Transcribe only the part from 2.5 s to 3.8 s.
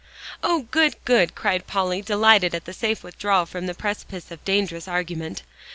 at the safe withdrawal from the